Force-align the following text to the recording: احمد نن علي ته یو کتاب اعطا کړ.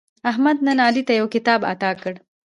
احمد 0.29 0.57
نن 0.65 0.79
علي 0.87 1.03
ته 1.07 1.13
یو 1.19 1.27
کتاب 1.35 1.59
اعطا 1.69 1.91
کړ. 2.01 2.13